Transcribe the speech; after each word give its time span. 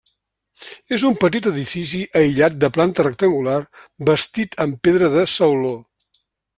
És 0.95 1.03
un 1.09 1.17
petit 1.23 1.49
edifici 1.51 1.99
aïllat 2.23 2.57
de 2.65 2.71
planta 2.79 3.05
rectangular 3.09 3.61
bastit 4.11 4.61
amb 4.65 4.83
pedra 4.89 5.15
de 5.19 5.27
sauló. 5.39 5.77